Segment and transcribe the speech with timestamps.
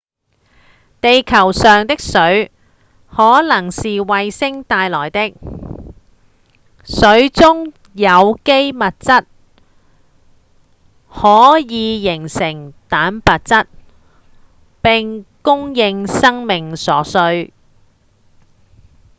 [0.99, 2.51] 地球上的水
[3.11, 5.35] 可能是彗星帶來的
[6.83, 9.25] 水中的有機物質則
[11.13, 13.67] 可以形成蛋白質
[14.81, 17.53] 並供應生命所需